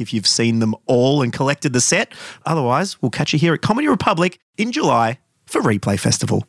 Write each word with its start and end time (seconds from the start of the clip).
if 0.00 0.12
you've 0.12 0.26
seen 0.26 0.58
them 0.58 0.74
all 0.86 1.22
and 1.22 1.32
collected 1.32 1.72
the 1.72 1.80
set. 1.80 2.12
Otherwise, 2.46 3.00
we'll 3.02 3.10
catch 3.10 3.32
you 3.32 3.38
here 3.38 3.54
at 3.54 3.62
Comedy 3.62 3.88
Republic 3.88 4.38
in 4.56 4.72
July 4.72 5.18
for 5.46 5.60
Replay 5.60 5.98
Festival. 5.98 6.44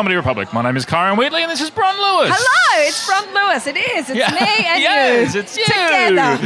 Comedy 0.00 0.16
Republic. 0.16 0.50
My 0.54 0.62
name 0.62 0.78
is 0.78 0.86
Kyran 0.86 1.18
Wheatley, 1.18 1.42
and 1.42 1.50
this 1.52 1.60
is 1.60 1.68
Bron 1.68 1.94
Lewis. 1.94 2.30
Hello, 2.34 2.88
it's 2.88 3.06
Bron 3.06 3.34
Lewis. 3.34 3.66
It 3.66 3.76
is. 3.76 4.08
It's 4.08 4.18
Yeah. 4.18 4.30
me 4.30 4.64
and 4.66 4.80
Yes, 4.88 5.34
you. 5.34 5.40
it's 5.40 5.58
you. 5.58 5.64
Together. 5.66 6.38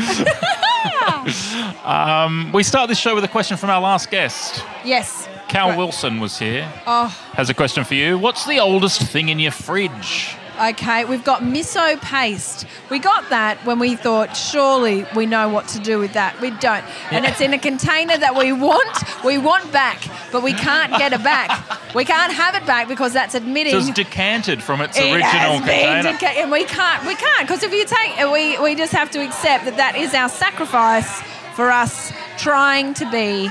Um, 1.85 2.51
we 2.53 2.65
start 2.65 2.89
this 2.89 2.99
show 2.99 3.15
with 3.15 3.23
a 3.23 3.29
question 3.29 3.57
from 3.57 3.71
our 3.71 3.81
last 3.81 4.11
guest. 4.11 4.65
yes. 4.85 5.29
Cal 5.47 5.69
Right. 5.69 5.79
Wilson 5.79 6.19
was 6.19 6.37
here. 6.37 6.69
Oh, 6.85 7.07
Has 7.35 7.49
a 7.49 7.55
question 7.55 7.85
for 7.85 7.95
you. 7.95 8.19
What's 8.19 8.45
the 8.45 8.59
oldest 8.59 9.03
thing 9.03 9.29
in 9.29 9.39
your 9.39 9.53
fridge? 9.53 10.35
Okay. 10.61 11.05
We've 11.05 11.25
got 11.25 11.41
miso 11.43 12.01
paste. 12.01 12.67
We 12.91 12.99
got 12.99 13.29
that 13.31 13.59
when 13.65 13.79
we 13.79 13.97
thought 13.97 14.37
surely 14.37 15.07
we 15.17 15.27
know 15.27 15.49
what 15.49 15.69
to 15.69 15.79
do 15.79 15.99
with 15.99 16.13
that. 16.15 16.41
We 16.41 16.51
don't. 16.51 16.85
And 17.11 17.25
Yeah. 17.25 17.31
it's 17.31 17.41
in 17.41 17.53
a 17.55 17.59
container 17.59 18.17
that 18.17 18.35
we 18.37 18.53
want. 18.53 19.25
We 19.25 19.39
want 19.39 19.71
back, 19.73 19.99
but 20.33 20.43
we 20.43 20.53
can't 20.53 20.93
get 20.99 21.13
it 21.13 21.23
back. 21.23 21.51
We 21.95 22.05
can't 22.05 22.33
have 22.33 22.55
it 22.55 22.67
back 22.67 22.89
because 22.89 23.13
that's 23.13 23.35
admitting. 23.35 23.73
So 23.73 23.79
it's 23.79 23.91
decanted 23.91 24.63
from 24.63 24.81
its 24.81 24.97
It 24.99 25.13
original 25.15 25.59
container. 25.59 26.03
deca- 26.13 26.37
and 26.43 26.51
we 26.51 26.65
can't, 26.65 27.07
we 27.07 27.15
can't, 27.15 27.41
because 27.47 27.63
if 27.63 27.73
you 27.73 27.85
take, 27.85 28.17
we, 28.33 28.59
we 28.59 28.75
just 28.75 28.93
have 28.93 29.11
to 29.13 29.21
accept 29.25 29.65
that 29.67 29.77
that 29.77 29.97
is 29.97 30.15
our 30.15 30.29
sacrifice 30.29 31.21
for 31.55 31.71
us 31.71 32.13
trying 32.37 32.95
to 32.95 33.11
be 33.11 33.49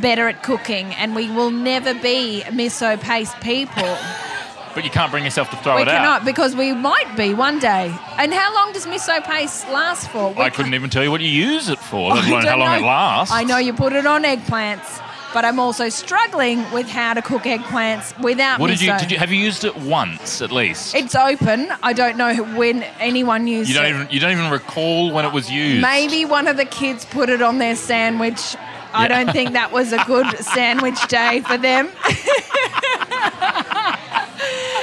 better 0.00 0.28
at 0.28 0.42
cooking, 0.42 0.86
and 0.96 1.14
we 1.16 1.30
will 1.30 1.50
never 1.50 1.94
be 1.94 2.42
miso 2.48 3.00
paste 3.00 3.34
people. 3.40 3.96
But 4.76 4.84
you 4.84 4.90
can't 4.90 5.10
bring 5.10 5.24
yourself 5.24 5.50
to 5.50 5.56
throw 5.56 5.74
we 5.74 5.82
it 5.82 5.86
cannot 5.86 5.96
out. 5.96 6.00
We 6.00 6.06
cannot 6.06 6.24
because 6.26 6.54
we 6.54 6.72
might 6.72 7.16
be 7.16 7.34
one 7.34 7.58
day. 7.58 7.92
And 8.18 8.32
how 8.32 8.54
long 8.54 8.72
does 8.72 8.86
miso 8.86 9.24
paste 9.24 9.68
last 9.70 10.08
for? 10.10 10.32
We 10.34 10.42
I 10.42 10.50
couldn't 10.50 10.74
even 10.74 10.90
tell 10.90 11.02
you 11.02 11.10
what 11.10 11.20
you 11.20 11.28
use 11.28 11.68
it 11.68 11.78
for, 11.80 12.10
let 12.14 12.24
I 12.24 12.28
alone 12.28 12.42
how 12.44 12.56
long 12.58 12.68
know. 12.80 12.86
it 12.86 12.88
lasts. 12.88 13.34
I 13.34 13.42
know 13.42 13.56
you 13.56 13.72
put 13.72 13.92
it 13.94 14.06
on 14.06 14.22
eggplants, 14.22 15.02
but 15.34 15.44
I'm 15.44 15.58
also 15.58 15.88
struggling 15.88 16.58
with 16.72 16.88
how 16.88 17.14
to 17.14 17.22
cook 17.22 17.42
eggplants 17.42 18.16
without 18.22 18.60
What 18.60 18.70
miso. 18.70 18.78
did 18.78 18.80
you, 18.82 18.98
did 18.98 19.10
you 19.12 19.18
have 19.18 19.32
you 19.32 19.38
used 19.40 19.64
it 19.64 19.74
once 19.76 20.40
at 20.42 20.52
least? 20.52 20.94
It's 20.94 21.14
open. 21.14 21.72
I 21.82 21.92
don't 21.94 22.16
know 22.18 22.34
when 22.56 22.82
anyone 23.00 23.46
used 23.46 23.68
you 23.70 23.74
don't 23.74 23.86
it. 23.86 23.90
even 23.90 24.08
you 24.10 24.20
don't 24.20 24.32
even 24.32 24.50
recall 24.50 25.10
when 25.10 25.24
it 25.24 25.32
was 25.32 25.50
used. 25.50 25.80
Maybe 25.82 26.24
one 26.26 26.46
of 26.46 26.56
the 26.58 26.66
kids 26.66 27.04
put 27.06 27.28
it 27.30 27.40
on 27.42 27.58
their 27.58 27.76
sandwich. 27.76 28.56
I 28.92 29.08
don't 29.08 29.30
think 29.30 29.52
that 29.52 29.72
was 29.72 29.92
a 29.92 30.02
good 30.06 30.26
sandwich 30.54 31.06
day 31.08 31.40
for 31.40 31.58
them. 31.58 31.90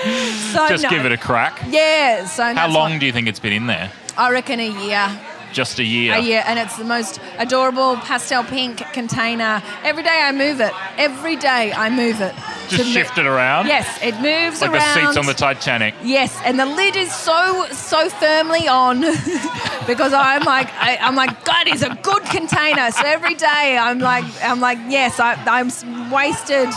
so 0.53 0.67
Just 0.67 0.83
no. 0.83 0.89
give 0.89 1.05
it 1.05 1.11
a 1.11 1.17
crack. 1.17 1.61
yeah. 1.69 2.25
So 2.25 2.43
How 2.53 2.67
long 2.67 2.91
what- 2.91 2.99
do 2.99 3.05
you 3.05 3.11
think 3.11 3.27
it's 3.27 3.39
been 3.39 3.53
in 3.53 3.67
there? 3.67 3.91
I 4.17 4.31
reckon 4.31 4.59
a 4.59 4.69
year. 4.85 5.19
Just 5.53 5.77
a 5.77 5.83
year. 5.83 6.15
A 6.15 6.19
year, 6.19 6.43
and 6.47 6.57
it's 6.57 6.77
the 6.77 6.83
most 6.83 7.19
adorable 7.37 7.95
pastel 7.97 8.43
pink 8.43 8.77
container. 8.91 9.61
Every 9.83 10.01
day 10.01 10.19
I 10.23 10.31
move 10.31 10.59
it. 10.59 10.73
Every 10.97 11.35
day 11.35 11.71
I 11.71 11.91
move 11.91 12.21
it. 12.21 12.33
Just 12.69 12.77
To 12.77 12.83
mo- 12.85 12.89
shift 12.91 13.17
it 13.19 13.27
around. 13.27 13.67
Yes, 13.67 13.87
it 14.01 14.15
moves 14.19 14.61
Like 14.61 14.71
around. 14.71 14.95
the 14.95 15.05
seats 15.05 15.17
on 15.17 15.27
the 15.27 15.33
Titanic. 15.35 15.93
Yes, 16.03 16.35
and 16.43 16.59
the 16.59 16.65
lid 16.65 16.95
is 16.95 17.13
so 17.13 17.67
so 17.71 18.09
firmly 18.09 18.67
on 18.67 19.01
because 19.85 20.11
I'm 20.11 20.41
like 20.43 20.69
I, 20.73 20.97
I'm 20.99 21.15
like 21.15 21.45
God 21.45 21.67
it's 21.67 21.83
a 21.83 21.95
good 22.01 22.23
container. 22.25 22.89
So 22.89 23.03
every 23.05 23.35
day 23.35 23.77
I'm 23.79 23.99
like 23.99 24.25
I'm 24.43 24.59
like 24.59 24.79
yes 24.89 25.19
I, 25.19 25.33
I'm 25.45 25.69
wasted 26.09 26.69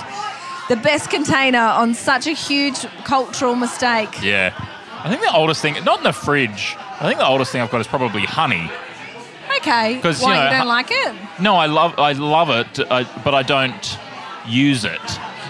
the 0.68 0.76
best 0.76 1.10
container 1.10 1.58
on 1.58 1.94
such 1.94 2.26
a 2.26 2.32
huge 2.32 2.80
cultural 3.04 3.54
mistake. 3.54 4.22
Yeah. 4.22 4.52
I 5.04 5.08
think 5.08 5.22
the 5.22 5.32
oldest 5.34 5.62
thing, 5.62 5.82
not 5.84 5.98
in 5.98 6.04
the 6.04 6.12
fridge. 6.12 6.76
I 6.78 7.06
think 7.06 7.18
the 7.18 7.26
oldest 7.26 7.52
thing 7.52 7.60
I've 7.60 7.70
got 7.70 7.80
is 7.80 7.86
probably 7.86 8.22
honey. 8.22 8.70
Okay. 9.58 9.94
Because 9.94 10.20
you 10.20 10.28
know, 10.28 10.44
you 10.44 10.50
don't 10.50 10.68
like 10.68 10.88
it? 10.90 11.14
No, 11.40 11.56
I 11.56 11.66
love 11.66 11.98
I 11.98 12.12
love 12.12 12.50
it, 12.50 12.80
I, 12.90 13.04
but 13.22 13.34
I 13.34 13.42
don't 13.42 13.98
use 14.46 14.84
it. 14.84 15.00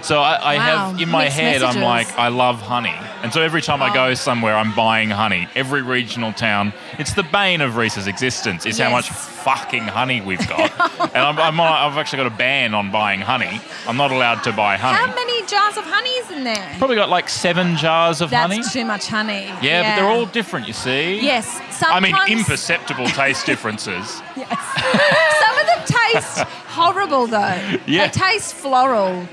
So 0.07 0.21
I, 0.21 0.35
I 0.37 0.57
Wow, 0.57 0.91
have 0.93 1.01
in 1.01 1.09
my 1.09 1.25
mixed 1.25 1.37
head, 1.37 1.63
I'm 1.65 1.83
like, 1.83 2.17
I 2.17 2.29
love 2.29 2.63
honey, 2.63 2.95
and 3.25 3.33
so 3.33 3.43
every 3.43 3.61
time 3.61 3.83
I 3.83 3.93
go 3.93 4.05
Oh. 4.07 4.15
somewhere, 4.15 4.55
I'm 4.57 4.73
buying 4.73 5.11
honey. 5.11 5.49
Every 5.57 5.83
regional 5.83 6.33
town, 6.33 6.73
it's 7.01 7.13
the 7.15 7.25
bane 7.25 7.61
of 7.61 7.77
Reese's 7.77 8.07
existence 8.07 8.67
is 8.67 8.79
how 8.79 8.91
much 8.91 9.11
fucking 9.11 9.83
honey 9.83 10.21
we've 10.21 10.47
got. 10.47 10.71
and 11.13 11.17
I'm, 11.17 11.37
I'm, 11.41 11.59
uh, 11.59 11.65
I've 11.65 11.99
actually 11.99 12.19
got 12.19 12.29
a 12.29 12.37
ban 12.37 12.73
on 12.73 12.93
buying 12.93 13.21
honey. 13.21 13.61
I'm 13.89 13.97
not 13.97 14.13
allowed 14.13 14.45
to 14.45 14.53
buy 14.53 14.77
honey. 14.77 14.97
How 14.97 15.13
many 15.13 15.45
jars 15.47 15.77
of 15.77 15.83
honey 15.85 16.11
is 16.11 16.31
in 16.31 16.45
there? 16.45 16.75
Probably 16.79 16.95
got 16.95 17.09
like 17.09 17.29
seven 17.29 17.77
jars 17.77 18.21
of 18.21 18.31
That's 18.31 18.53
honey. 18.53 18.63
too 18.71 18.85
much 18.85 19.09
honey. 19.09 19.47
Yeah, 19.61 19.83
but 19.83 19.97
they're 20.01 20.09
all 20.11 20.27
different, 20.27 20.69
you 20.69 20.73
see. 20.73 21.19
Yes, 21.21 21.61
I 21.83 21.99
mean, 21.99 22.13
sometimes- 22.13 22.31
imperceptible 22.31 23.07
taste 23.09 23.45
differences. 23.53 24.23
Yes. 24.37 24.51
Some 25.41 25.59
of 25.59 25.67
them 25.67 25.99
taste 26.13 26.39
horrible 26.69 27.27
though. 27.27 27.79
Yeah. 27.89 28.07
They 28.07 28.13
taste 28.13 28.55
floral. 28.55 29.27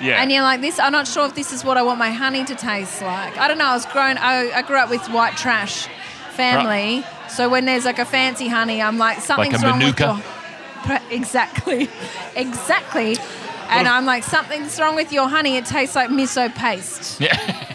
Yeah. 0.00 0.20
And 0.22 0.30
you're 0.32 0.42
like, 0.42 0.60
this. 0.60 0.78
I'm 0.78 0.92
not 0.92 1.06
sure 1.06 1.26
if 1.26 1.34
this 1.34 1.52
is 1.52 1.64
what 1.64 1.76
I 1.76 1.82
want 1.82 1.98
my 1.98 2.10
honey 2.10 2.44
to 2.44 2.54
taste 2.54 3.02
like. 3.02 3.36
I 3.38 3.48
don't 3.48 3.58
know. 3.58 3.66
I 3.66 3.74
was 3.74 3.86
grown. 3.86 4.16
I, 4.18 4.50
I 4.52 4.62
grew 4.62 4.76
up 4.76 4.88
with 4.90 5.06
white 5.08 5.36
trash 5.36 5.86
family, 6.32 7.04
so 7.28 7.48
when 7.48 7.64
there's 7.66 7.84
like 7.84 7.98
a 7.98 8.04
fancy 8.04 8.48
honey, 8.48 8.80
I'm 8.80 8.98
like, 8.98 9.20
something's 9.20 9.62
wrong 9.62 9.78
Manuka? 9.78 10.14
with 10.14 10.24
your. 10.88 11.00
Exactly, 11.10 11.88
exactly. 12.36 13.16
And 13.68 13.86
I'm 13.86 14.04
like, 14.04 14.24
something's 14.24 14.80
wrong 14.80 14.96
with 14.96 15.12
your 15.12 15.28
honey. 15.28 15.56
It 15.56 15.64
tastes 15.64 15.94
like 15.94 16.08
miso 16.10 16.52
paste. 16.54 17.20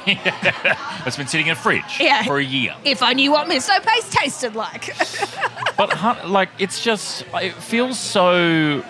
Yeah. 0.06 0.78
It's 1.08 1.18
been 1.18 1.28
sitting 1.28 1.48
in 1.48 1.54
a 1.54 1.56
fridge 1.56 2.00
Yeah. 2.00 2.24
for 2.24 2.38
a 2.38 2.44
year. 2.44 2.76
If 2.84 3.02
I 3.04 3.14
knew 3.14 3.32
what 3.32 3.48
miso 3.48 3.80
paste 3.84 4.12
tasted 4.12 4.54
like. 4.56 4.96
But 5.78 6.28
like, 6.28 6.50
it's 6.60 6.84
just 6.84 7.26
it 7.36 7.54
feels 7.56 8.00
so 8.00 8.84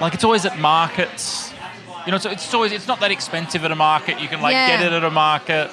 like 0.00 0.14
it's 0.14 0.24
always 0.24 0.44
at 0.46 0.58
markets. 0.58 1.52
You 2.06 2.12
know, 2.12 2.18
so 2.18 2.30
it's 2.30 2.52
always 2.54 2.72
it's 2.72 2.86
not 2.86 3.00
that 3.00 3.10
expensive 3.10 3.64
at 3.64 3.72
a 3.72 3.76
market. 3.76 4.20
You 4.20 4.28
can 4.28 4.40
like 4.40 4.52
Yeah. 4.54 4.68
get 4.68 4.86
it 4.86 4.92
at 4.92 5.04
a 5.04 5.10
market. 5.10 5.70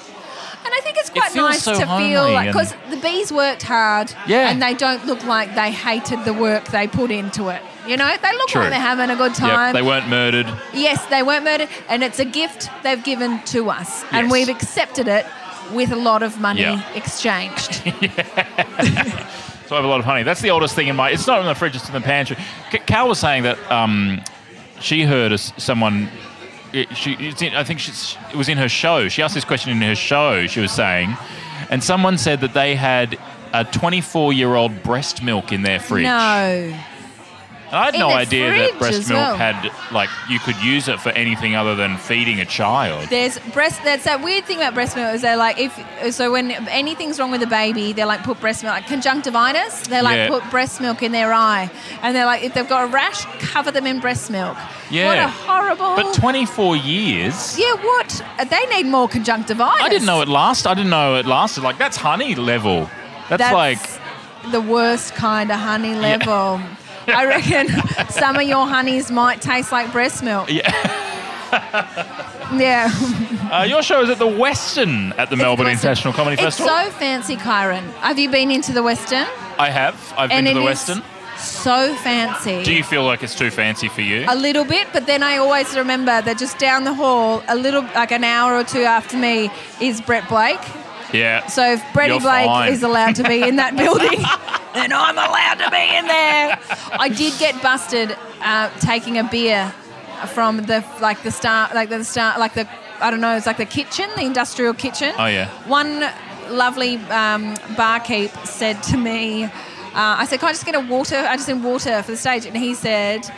And 0.66 0.72
I 0.74 0.80
think 0.80 0.96
it's 0.96 1.10
quite 1.10 1.30
feels 1.30 1.50
nice 1.50 1.62
so 1.62 1.78
to 1.78 1.86
feel 1.98 2.30
like 2.32 2.46
because 2.48 2.74
the 2.90 2.96
bees 2.96 3.30
worked 3.30 3.62
hard, 3.62 4.12
Yeah. 4.26 4.48
and 4.48 4.62
they 4.62 4.72
don't 4.74 5.04
look 5.06 5.22
like 5.24 5.54
they 5.54 5.70
hated 5.70 6.24
the 6.24 6.32
work 6.32 6.64
they 6.66 6.86
put 6.86 7.10
into 7.10 7.50
it. 7.50 7.60
You 7.86 7.98
know, 7.98 8.10
they 8.22 8.32
look 8.32 8.48
True. 8.48 8.62
like 8.62 8.70
they're 8.70 8.80
having 8.80 9.10
a 9.10 9.16
good 9.16 9.32
Yeah, 9.38 9.46
time. 9.48 9.74
they 9.74 9.82
weren't 9.82 10.08
murdered. 10.08 10.46
yes, 10.72 11.04
they 11.06 11.22
weren't 11.22 11.44
murdered, 11.44 11.68
and 11.90 12.02
it's 12.02 12.18
a 12.18 12.24
gift 12.24 12.70
they've 12.82 13.04
given 13.04 13.40
to 13.54 13.68
us, 13.70 14.04
and 14.10 14.30
we've 14.30 14.48
accepted 14.48 15.06
it 15.06 15.26
with 15.72 15.92
a 15.92 15.96
lot 15.96 16.22
of 16.22 16.40
money 16.40 16.62
Yeah. 16.62 16.80
exchanged. 16.94 17.82
So 19.66 19.74
I 19.74 19.78
have 19.78 19.86
a 19.86 19.88
lot 19.88 19.98
of 19.98 20.04
honey. 20.04 20.24
That's 20.24 20.42
the 20.42 20.50
oldest 20.50 20.74
thing 20.74 20.88
in 20.88 20.96
my. 20.96 21.08
It's 21.08 21.26
not 21.26 21.40
in 21.40 21.46
the 21.46 21.54
fridge. 21.54 21.74
It's 21.74 21.88
in 21.88 21.94
the 21.94 22.00
pantry. 22.02 22.36
Cal 22.84 23.08
was 23.08 23.18
saying 23.18 23.44
that 23.44 23.56
um, 23.72 24.20
she 24.84 25.02
heard 25.02 25.38
someone. 25.40 26.08
It, 26.72 26.94
she, 26.96 27.12
in, 27.14 27.54
I 27.54 27.64
think 27.64 27.80
it 27.80 28.36
was 28.36 28.48
in 28.48 28.58
her 28.58 28.68
show. 28.68 29.08
She 29.08 29.22
asked 29.22 29.34
this 29.34 29.44
question 29.44 29.70
in 29.70 29.80
her 29.80 29.94
show. 29.94 30.46
She 30.46 30.60
was 30.60 30.72
saying, 30.72 31.16
and 31.70 31.82
someone 31.82 32.18
said 32.18 32.40
that 32.42 32.52
they 32.52 32.74
had 32.74 33.14
a 33.52 33.64
24-year-old 33.64 34.82
breast 34.82 35.22
milk 35.22 35.52
in 35.52 35.62
their 35.62 35.78
fridge. 35.78 36.02
no, 36.04 36.76
I 37.74 37.84
had 37.86 37.94
In 37.94 38.00
no 38.00 38.08
the 38.08 38.14
idea 38.14 38.50
that 38.50 38.68
fridge 38.70 38.78
breast 38.78 38.98
as 39.00 39.08
milk 39.08 39.18
well. 39.18 39.36
had 39.36 39.70
like 39.92 40.08
you 40.28 40.38
could 40.38 40.56
use 40.62 40.88
it 40.88 41.00
for 41.00 41.10
anything 41.10 41.54
other 41.56 41.74
than 41.74 41.96
feeding 41.96 42.40
a 42.40 42.44
child. 42.44 43.08
There's 43.10 43.38
breast. 43.52 43.80
That's 43.84 44.04
that 44.04 44.22
weird 44.22 44.44
thing 44.44 44.58
about 44.58 44.74
breast 44.74 44.96
milk 44.96 45.14
is 45.14 45.22
they're 45.22 45.36
like 45.36 45.58
if 45.58 46.14
so 46.14 46.32
when 46.32 46.50
anything's 46.68 47.18
wrong 47.18 47.30
with 47.30 47.40
the 47.40 47.46
baby, 47.46 47.92
they're 47.92 48.06
like 48.06 48.22
put 48.22 48.40
breast 48.40 48.62
milk 48.62 48.74
like 48.74 48.86
conjunctivitis. 48.86 49.88
They 49.88 50.00
like 50.02 50.16
Yeah. 50.16 50.28
put 50.28 50.48
breast 50.50 50.80
milk 50.80 51.02
in 51.02 51.12
their 51.12 51.32
eye, 51.32 51.70
and 52.02 52.14
they're 52.16 52.26
like 52.26 52.42
if 52.44 52.54
they've 52.54 52.68
got 52.68 52.84
a 52.84 52.86
rash, 52.86 53.24
cover 53.40 53.70
them 53.70 53.86
in 53.86 54.00
breast 54.00 54.30
milk. 54.30 54.56
Yeah. 54.90 55.06
What 55.08 55.18
a 55.18 55.28
horrible. 55.28 55.96
But 55.96 56.14
24 56.14 56.76
years. 56.76 57.58
yeah, 57.58 57.74
what? 57.74 58.22
They 58.50 58.64
need 58.66 58.86
more 58.86 59.08
conjunctivitis. 59.08 59.82
I 59.82 59.88
didn't 59.88 60.06
know 60.06 60.20
it 60.20 60.28
last. 60.28 60.66
I 60.66 60.74
didn't 60.74 60.90
know 60.90 61.16
it 61.16 61.26
lasted. 61.26 61.64
Like 61.64 61.78
that's 61.78 61.96
honey 61.96 62.34
level. 62.34 62.88
That's, 63.28 63.42
That's 63.42 63.54
like 63.54 64.52
the 64.52 64.60
worst 64.60 65.14
kind 65.14 65.50
of 65.50 65.58
honey 65.58 65.94
level. 65.94 66.60
I 67.06 67.26
reckon 67.26 67.68
some 68.10 68.36
of 68.36 68.42
your 68.42 68.66
honeys 68.66 69.10
might 69.10 69.40
taste 69.42 69.72
like 69.72 69.90
breast 69.92 70.22
milk. 70.22 70.50
yeah. 70.50 70.70
Yeah. 72.56 72.90
Uh, 73.50 73.64
your 73.66 73.82
show 73.82 74.02
is 74.02 74.10
at 74.10 74.18
the 74.18 74.26
Westin 74.26 75.16
at 75.18 75.30
the 75.30 75.36
Melbourne 75.36 75.66
Westin. 75.66 75.72
International 75.72 76.12
Comedy 76.12 76.34
It's 76.34 76.42
Festival. 76.42 76.68
so 76.68 76.90
fancy, 76.90 77.36
Kyran. 77.36 77.82
Have 77.94 78.18
you 78.18 78.28
been 78.30 78.50
into 78.50 78.72
the 78.72 78.80
Westin? 78.80 79.26
I 79.58 79.70
have. 79.70 79.94
I've 80.16 80.30
and 80.30 80.44
been 80.44 80.54
to 80.54 80.60
the 80.60 80.66
Westin. 80.66 81.02
So 81.38 81.94
fancy. 81.96 82.62
Do 82.62 82.72
you 82.74 82.84
feel 82.84 83.04
like 83.04 83.22
it's 83.22 83.34
too 83.34 83.50
fancy 83.50 83.88
for 83.88 84.02
you? 84.02 84.24
a 84.28 84.36
little 84.36 84.64
bit, 84.64 84.88
but 84.92 85.06
then 85.06 85.22
I 85.22 85.38
always 85.38 85.74
remember 85.76 86.20
that 86.22 86.38
just 86.38 86.58
down 86.58 86.84
the 86.84 86.94
hall, 86.94 87.42
a 87.48 87.56
little 87.56 87.82
like 87.94 88.12
an 88.12 88.24
hour 88.24 88.54
or 88.56 88.62
two 88.64 88.82
after 88.82 89.16
me, 89.16 89.50
is 89.80 90.00
Brett 90.02 90.28
Blake. 90.28 90.60
yeah. 91.12 91.46
So 91.46 91.72
if 91.72 91.80
Bretty 91.92 92.08
You're 92.12 92.20
Blake 92.20 92.46
fine. 92.46 92.72
is 92.72 92.82
allowed 92.82 93.14
to 93.16 93.24
be 93.24 93.42
in 93.42 93.56
that 93.56 93.74
building, 93.82 94.20
then 94.74 94.92
I'm 94.92 95.16
allowed 95.16 95.58
to 95.64 95.70
be 95.70 95.96
in 95.96 96.06
there. 96.06 96.58
I 96.92 97.08
did 97.08 97.38
get 97.38 97.60
busted 97.62 98.16
uh, 98.40 98.70
taking 98.80 99.18
a 99.18 99.24
beer 99.24 99.72
from 100.32 100.58
the 100.58 100.84
like 101.00 101.22
the 101.22 101.30
start 101.30 101.74
like 101.74 101.88
the 101.88 102.02
start 102.04 102.38
like 102.38 102.54
the 102.54 102.68
I 103.00 103.10
don't 103.10 103.20
know 103.20 103.36
it's 103.36 103.46
like 103.46 103.56
the 103.56 103.66
kitchen 103.66 104.08
the 104.16 104.22
industrial 104.22 104.74
kitchen. 104.74 105.12
Oh, 105.18 105.26
yeah. 105.26 105.48
One 105.68 106.04
lovely 106.48 106.96
um, 107.10 107.54
barkeep 107.76 108.30
said 108.46 108.82
to 108.84 108.96
me, 108.96 109.44
uh, 109.44 109.50
I 109.94 110.26
said, 110.26 110.40
"Can 110.40 110.48
I 110.48 110.52
just 110.52 110.66
get 110.66 110.74
a 110.74 110.80
water? 110.80 111.16
I 111.16 111.36
just 111.36 111.48
need 111.48 111.62
water 111.62 112.02
for 112.02 112.10
the 112.10 112.16
stage." 112.16 112.46
And 112.46 112.56
he 112.56 112.74
said. 112.74 113.30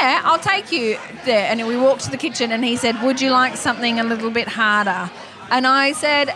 Yeah, 0.00 0.22
I'll 0.24 0.38
take 0.38 0.72
you 0.72 0.96
there. 1.26 1.50
And 1.50 1.66
we 1.66 1.76
walked 1.76 2.04
to 2.04 2.10
the 2.10 2.16
kitchen, 2.16 2.50
and 2.50 2.64
he 2.64 2.76
said, 2.76 3.02
"Would 3.02 3.20
you 3.20 3.30
like 3.30 3.58
something 3.58 4.00
a 4.00 4.04
little 4.04 4.30
bit 4.30 4.48
harder?" 4.48 5.10
And 5.50 5.66
I 5.66 5.92
said, 5.92 6.32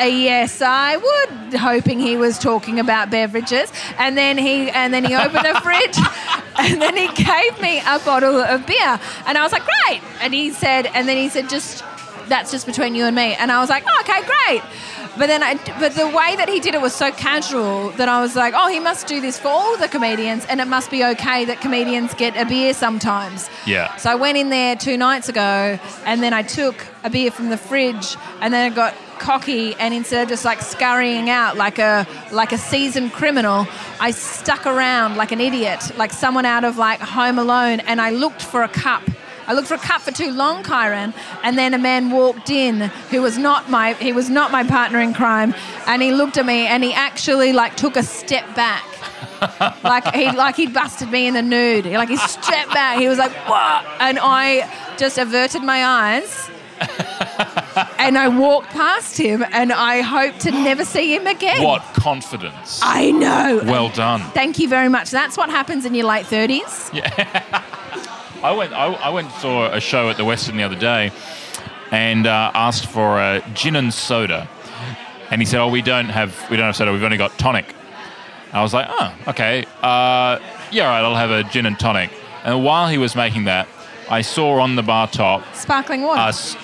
Yes, 0.00 0.62
I 0.62 0.96
would, 0.96 1.54
hoping 1.54 1.98
he 2.00 2.16
was 2.16 2.38
talking 2.38 2.78
about 2.78 3.10
beverages. 3.10 3.72
And 3.98 4.16
then 4.16 4.38
he 4.38 4.70
and 4.70 4.92
then 4.92 5.04
he 5.04 5.14
opened 5.14 5.46
a 5.46 5.60
fridge 5.60 5.98
and 6.58 6.80
then 6.80 6.96
he 6.96 7.08
gave 7.08 7.60
me 7.60 7.80
a 7.80 7.98
bottle 8.00 8.40
of 8.40 8.66
beer. 8.66 9.00
And 9.26 9.38
I 9.38 9.42
was 9.42 9.52
like, 9.52 9.64
Great. 9.64 10.02
And 10.20 10.34
he 10.34 10.50
said, 10.50 10.86
and 10.86 11.08
then 11.08 11.16
he 11.16 11.28
said, 11.28 11.48
just 11.48 11.84
that's 12.28 12.50
just 12.50 12.66
between 12.66 12.94
you 12.94 13.04
and 13.04 13.16
me. 13.16 13.34
And 13.34 13.50
I 13.50 13.60
was 13.60 13.70
like, 13.70 13.84
oh, 13.86 14.00
okay, 14.00 14.20
great. 14.24 14.62
But 15.16 15.26
then, 15.26 15.42
I, 15.42 15.54
but 15.80 15.94
the 15.94 16.06
way 16.06 16.36
that 16.36 16.48
he 16.48 16.60
did 16.60 16.74
it 16.74 16.80
was 16.80 16.94
so 16.94 17.10
casual 17.10 17.90
that 17.92 18.08
I 18.08 18.20
was 18.20 18.36
like, 18.36 18.54
oh, 18.56 18.68
he 18.68 18.78
must 18.78 19.06
do 19.06 19.20
this 19.20 19.38
for 19.38 19.48
all 19.48 19.76
the 19.76 19.88
comedians, 19.88 20.46
and 20.46 20.60
it 20.60 20.68
must 20.68 20.90
be 20.90 21.04
okay 21.04 21.44
that 21.46 21.60
comedians 21.60 22.14
get 22.14 22.36
a 22.36 22.44
beer 22.44 22.72
sometimes. 22.72 23.50
Yeah. 23.66 23.96
So 23.96 24.10
I 24.10 24.14
went 24.14 24.38
in 24.38 24.50
there 24.50 24.76
two 24.76 24.96
nights 24.96 25.28
ago, 25.28 25.78
and 26.04 26.22
then 26.22 26.32
I 26.32 26.42
took 26.42 26.86
a 27.02 27.10
beer 27.10 27.32
from 27.32 27.48
the 27.48 27.56
fridge, 27.56 28.16
and 28.40 28.54
then 28.54 28.70
I 28.70 28.74
got 28.74 28.94
cocky, 29.18 29.74
and 29.74 29.92
instead 29.94 30.22
of 30.22 30.28
just 30.28 30.44
like 30.44 30.60
scurrying 30.60 31.30
out 31.30 31.56
like 31.56 31.78
a 31.78 32.06
like 32.32 32.52
a 32.52 32.58
seasoned 32.58 33.12
criminal, 33.12 33.66
I 34.00 34.10
stuck 34.10 34.66
around 34.66 35.16
like 35.16 35.32
an 35.32 35.40
idiot, 35.40 35.96
like 35.96 36.12
someone 36.12 36.44
out 36.44 36.64
of 36.64 36.76
like 36.76 37.00
Home 37.00 37.38
Alone, 37.38 37.80
and 37.80 38.00
I 38.00 38.10
looked 38.10 38.42
for 38.42 38.62
a 38.62 38.68
cup. 38.68 39.02
I 39.46 39.54
looked 39.54 39.68
for 39.68 39.74
a 39.74 39.78
cup 39.78 40.02
for 40.02 40.10
too 40.10 40.30
long, 40.30 40.62
Kyran, 40.62 41.14
and 41.42 41.56
then 41.56 41.72
a 41.72 41.78
man 41.78 42.10
walked 42.10 42.50
in 42.50 42.80
who 43.10 43.22
was 43.22 43.38
not 43.38 43.70
my 43.70 43.94
he 43.94 44.12
was 44.12 44.28
not 44.28 44.52
my 44.52 44.62
partner 44.62 45.00
in 45.00 45.14
crime, 45.14 45.54
and 45.86 46.02
he 46.02 46.12
looked 46.12 46.36
at 46.36 46.46
me 46.46 46.66
and 46.66 46.84
he 46.84 46.92
actually 46.92 47.52
like 47.52 47.76
took 47.76 47.96
a 47.96 48.02
step 48.02 48.44
back. 48.54 48.84
like 49.84 50.14
he 50.14 50.30
like 50.32 50.56
he 50.56 50.66
busted 50.66 51.10
me 51.10 51.26
in 51.26 51.34
the 51.34 51.42
nude. 51.42 51.86
Like 51.86 52.08
he 52.08 52.16
stepped 52.16 52.72
back. 52.74 52.98
He 52.98 53.08
was 53.08 53.18
like, 53.18 53.32
"What?" 53.48 53.84
And 54.00 54.18
I 54.20 54.68
just 54.98 55.16
averted 55.16 55.62
my 55.62 55.84
eyes. 55.84 56.50
And 57.98 58.16
I 58.18 58.28
walked 58.28 58.68
past 58.70 59.16
him, 59.18 59.44
and 59.52 59.72
I 59.72 60.00
hope 60.00 60.38
to 60.40 60.50
never 60.50 60.84
see 60.84 61.14
him 61.14 61.26
again. 61.26 61.62
What 61.62 61.82
confidence. 61.94 62.80
I 62.82 63.10
know. 63.10 63.60
well 63.64 63.88
done. 63.90 64.20
Thank 64.32 64.58
you 64.58 64.68
very 64.68 64.88
much. 64.88 65.10
That's 65.10 65.36
what 65.36 65.50
happens 65.50 65.84
in 65.84 65.94
your 65.94 66.06
late 66.06 66.26
thirties. 66.26 66.90
Yeah. 66.92 67.64
I 68.42 68.52
went. 68.52 68.72
I, 68.72 68.86
I 68.92 69.08
went 69.10 69.28
and 69.32 69.36
saw 69.40 69.66
a 69.72 69.80
show 69.80 70.10
at 70.10 70.16
the 70.16 70.22
Westin 70.22 70.56
the 70.56 70.62
other 70.62 70.76
day, 70.78 71.10
and 71.90 72.26
uh, 72.26 72.50
asked 72.54 72.86
for 72.86 73.18
a 73.18 73.42
gin 73.54 73.74
and 73.76 73.92
soda, 73.92 74.48
and 75.30 75.40
he 75.40 75.46
said, 75.46 75.60
"Oh, 75.60 75.68
we 75.68 75.82
don't 75.82 76.08
have 76.08 76.48
we 76.50 76.56
don't 76.56 76.66
have 76.66 76.76
soda. 76.76 76.92
We've 76.92 77.02
only 77.02 77.16
got 77.16 77.36
tonic." 77.38 77.74
I 78.52 78.62
was 78.62 78.72
like, 78.72 78.86
"Oh, 78.88 79.14
okay. 79.28 79.64
Uh, 79.82 80.38
yeah, 80.70 80.84
all 80.84 80.90
right. 80.90 81.00
I'll 81.04 81.16
have 81.16 81.30
a 81.30 81.42
gin 81.44 81.66
and 81.66 81.78
tonic." 81.78 82.10
And 82.44 82.64
while 82.64 82.88
he 82.88 82.96
was 82.98 83.16
making 83.16 83.44
that, 83.44 83.66
I 84.08 84.22
saw 84.22 84.60
on 84.60 84.76
the 84.76 84.82
bar 84.82 85.08
top, 85.08 85.42
Sparkling 85.54 86.02
water. 86.02 86.20
uh, 86.20 86.28
s- 86.28 86.56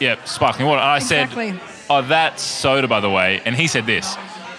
yeah, 0.00 0.16
sparkling 0.24 0.66
water. 0.68 0.80
And 0.80 0.90
I 0.90 0.96
Exactly. 0.98 1.50
said, 1.52 1.60
"Oh, 1.90 2.02
that's 2.02 2.42
soda, 2.42 2.88
by 2.88 3.00
the 3.00 3.10
way." 3.10 3.40
And 3.44 3.54
he 3.54 3.66
said 3.66 3.86
this, 3.86 4.16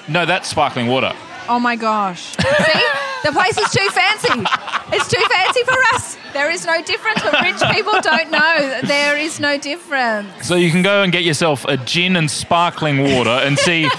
"No, 0.08 0.26
that's 0.26 0.48
sparkling 0.50 0.88
water." 0.88 1.14
Oh 1.48 1.60
my 1.60 1.76
gosh. 1.76 2.22
See? 2.38 2.82
The 3.24 3.32
place 3.34 3.58
is 3.58 3.70
too 3.72 3.90
fancy. 3.90 4.46
It's 4.94 5.08
too 5.10 5.22
fancy 5.30 5.64
for 5.64 5.76
us. 5.94 6.18
There 6.32 6.50
is 6.50 6.66
no 6.66 6.82
difference, 6.82 7.22
but 7.22 7.42
rich 7.42 7.60
people 7.76 8.00
don't 8.02 8.32
know. 8.32 8.80
There 8.84 9.18
is 9.18 9.40
no 9.42 9.58
difference. 9.58 10.48
So 10.48 10.56
you 10.56 10.72
can 10.72 10.84
go 10.84 11.04
and 11.04 11.12
get 11.12 11.24
yourself 11.24 11.66
a 11.66 11.76
gin 11.76 12.16
and 12.16 12.30
sparkling 12.32 13.16
water 13.16 13.32
and 13.32 13.58
see 13.60 13.90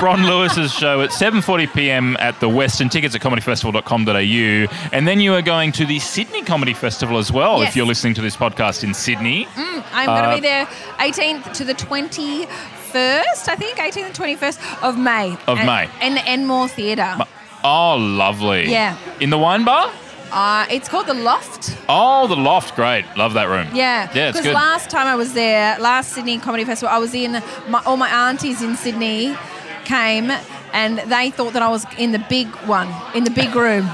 Bron 0.00 0.24
Lewis's 0.26 0.72
show 0.72 1.00
at 1.02 1.10
7:40 1.10 1.72
p.m. 1.74 2.16
at 2.20 2.38
the 2.40 2.48
Westin. 2.48 2.90
Tickets 2.90 3.14
at 3.14 3.20
comedyfestival.com.au, 3.20 4.88
and 4.92 5.06
then 5.08 5.20
you 5.20 5.34
are 5.34 5.42
going 5.42 5.72
to 5.72 5.86
the 5.86 5.98
Sydney 5.98 6.42
Comedy 6.42 6.74
Festival 6.74 7.18
as 7.18 7.30
well. 7.32 7.60
Yes. 7.60 7.70
If 7.70 7.76
you're 7.76 7.86
listening 7.86 8.14
to 8.14 8.22
this 8.22 8.36
podcast 8.36 8.84
in 8.84 8.94
Sydney, 8.94 9.46
I'm 9.56 10.06
going 10.06 10.22
to 10.22 10.28
Uh, 10.30 10.34
be 10.34 10.40
there 10.40 10.66
18th 10.98 11.52
to 11.54 11.64
the 11.64 11.74
21st, 11.74 13.48
I 13.48 13.56
think, 13.56 13.78
18th 13.78 14.06
and 14.06 14.14
21st 14.14 14.82
of 14.82 14.98
May. 14.98 15.36
Of 15.46 15.58
And- 15.58 15.66
May. 15.66 15.88
In 16.02 16.14
the 16.14 16.24
Enmore 16.26 16.68
Theatre. 16.68 17.16
oh, 17.62 17.96
lovely. 17.96 18.70
Yeah. 18.70 18.96
In 19.20 19.30
the 19.30 19.38
wine 19.38 19.64
bar. 19.64 19.90
Uh, 20.32 20.66
it's 20.68 20.88
called 20.88 21.06
The 21.06 21.14
Loft. 21.14 21.76
Oh, 21.88 22.26
the 22.26 22.34
loft, 22.34 22.74
great. 22.74 23.04
Love 23.16 23.34
that 23.34 23.44
room. 23.48 23.68
Yeah. 23.72 24.08
Yeah, 24.14 24.30
it's 24.30 24.38
Because 24.38 24.52
last 24.52 24.90
time 24.90 25.06
I 25.06 25.14
was 25.14 25.32
there, 25.32 25.78
last 25.78 26.10
Sydney 26.12 26.38
Comedy 26.38 26.64
Festival, 26.64 26.92
I 26.92 26.98
was 26.98 27.14
in, 27.14 27.40
my, 27.68 27.80
all 27.86 27.96
my 27.96 28.08
aunties 28.08 28.60
in 28.60 28.74
Sydney 28.76 29.36
came 29.84 30.30
and 30.72 30.98
they 30.98 31.30
thought 31.30 31.52
that 31.52 31.62
I 31.62 31.68
was 31.68 31.86
in 31.98 32.12
the 32.12 32.18
big 32.28 32.48
one, 32.66 32.88
in 33.14 33.24
the 33.24 33.30
big 33.30 33.54
room. 33.54 33.86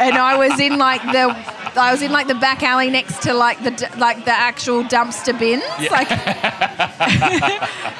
and 0.00 0.16
I 0.16 0.36
was 0.36 0.58
in 0.60 0.78
like 0.78 1.02
the, 1.02 1.34
I 1.80 1.90
was 1.90 2.02
in 2.02 2.12
like 2.12 2.28
the 2.28 2.34
back 2.36 2.62
alley 2.62 2.90
next 2.90 3.22
to 3.22 3.34
like 3.34 3.62
the 3.64 3.90
like 3.98 4.24
the 4.24 4.30
actual 4.32 4.84
dumpster 4.84 5.36
bins. 5.38 5.64
Like, 5.90 6.10
like 6.10 6.20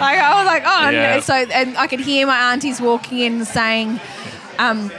I 0.01 0.35
was 0.37 0.47
like, 0.47 0.63
oh, 0.67 0.91
Yeah. 0.91 1.15
no. 1.15 1.21
so 1.21 1.35
and 1.35 1.77
I 1.77 1.87
could 1.87 2.01
hear 2.01 2.27
my 2.27 2.53
aunties 2.53 2.81
walking 2.81 3.19
in 3.19 3.45
saying, 3.45 4.01
um, 4.59 4.91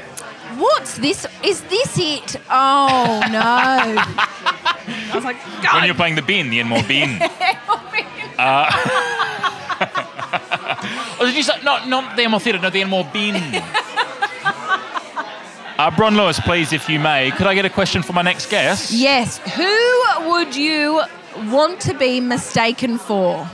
"What's 0.57 0.97
this? 0.97 1.25
Is 1.43 1.61
this 1.61 1.97
it? 1.97 2.35
Oh 2.49 3.21
no!" 3.31 3.41
I 3.41 5.11
was 5.13 5.23
like, 5.23 5.37
God, 5.63 5.75
When 5.75 5.85
you're 5.85 5.95
playing 5.95 6.15
the 6.15 6.21
bin, 6.21 6.49
the 6.49 6.59
Enmore 6.59 6.83
bin. 6.83 7.19
Oh, 11.17 11.25
did 11.25 11.35
you 11.35 11.43
say 11.43 11.54
not 11.65 11.87
not 11.89 12.15
the 12.15 12.39
Theatre? 12.39 12.59
No, 12.59 12.69
the 12.69 12.81
Enmore 12.81 13.07
bin. 13.11 13.35
Uh, 15.77 15.91
Bron 15.91 16.15
Lewis, 16.15 16.39
please, 16.39 16.71
if 16.71 16.87
you 16.87 16.99
may, 17.01 17.31
could 17.31 17.47
I 17.47 17.53
get 17.53 17.65
a 17.65 17.69
question 17.69 18.01
for 18.01 18.13
my 18.13 18.21
next 18.21 18.49
guest? 18.49 18.93
Yes. 18.93 19.39
Who 19.57 20.29
would 20.31 20.55
you 20.55 21.01
want 21.51 21.81
to 21.81 21.93
be 21.93 22.21
mistaken 22.21 22.97
for? 22.97 23.45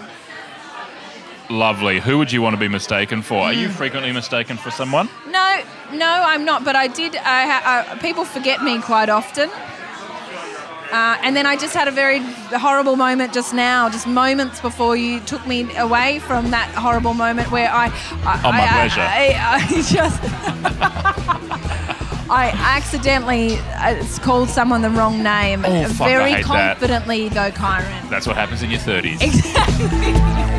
Lovely. 1.50 2.00
Who 2.00 2.20
would 2.20 2.32
you 2.32 2.40
want 2.44 2.54
to 2.54 2.60
be 2.60 2.68
mistaken 2.68 3.24
for? 3.24 3.40
Are 3.40 3.52
you 3.54 3.70
Hmm. 3.70 3.74
frequently 3.74 4.12
mistaken 4.12 4.58
for 4.58 4.70
someone? 4.70 5.10
No, 5.30 5.62
no, 5.94 6.06
I'm 6.32 6.46
not. 6.46 6.64
But 6.64 6.76
I 6.76 6.88
did. 6.88 7.16
I, 7.16 7.42
I 7.92 7.96
people 7.98 8.24
forget 8.24 8.62
me 8.62 8.80
quite 8.80 9.10
often. 9.10 9.50
Uh, 10.92 11.18
and 11.24 11.36
then 11.36 11.46
I 11.46 11.56
just 11.56 11.74
had 11.74 11.88
a 11.88 11.92
very 11.92 12.20
horrible 12.52 12.96
moment 12.96 13.34
just 13.34 13.54
now, 13.54 13.90
just 13.90 14.08
moments 14.08 14.60
before 14.60 14.96
you 14.98 15.20
took 15.22 15.46
me 15.48 15.74
away 15.78 16.20
from 16.20 16.52
that 16.52 16.70
horrible 16.76 17.14
moment 17.14 17.50
where 17.52 17.70
I. 17.72 17.88
I 18.26 18.42
Oh, 18.44 18.52
my 18.52 18.64
I, 18.64 18.68
pleasure. 18.68 19.02
I, 19.02 19.36
I 19.56 19.60
just. 19.82 21.62
I 22.34 22.50
accidentally 22.56 23.58
uh, 23.76 24.06
called 24.22 24.48
someone 24.50 24.82
the 24.82 24.90
wrong 24.90 25.22
name. 25.22 25.66
Oh, 25.66 25.88
fuck, 25.90 26.08
I 26.08 26.10
very 26.10 26.32
hate 26.32 26.48
that. 26.48 26.78
confidently, 26.78 27.28
though, 27.28 27.52
Kyran. 27.52 28.10
That's 28.10 28.26
what 28.26 28.38
happens 28.38 28.64
in 28.64 28.72
your 28.72 28.80
30s. 28.80 29.22
Exactly. 29.22 30.48